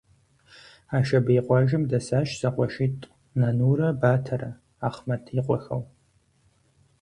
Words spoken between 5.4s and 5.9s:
къуэхэу.